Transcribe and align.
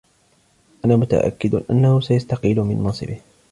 أنا 0.85 0.95
متأكد 0.95 1.55
أنه 1.69 1.99
سيستقيل 1.99 2.59
من 2.61 2.75
منصبه. 2.77 3.19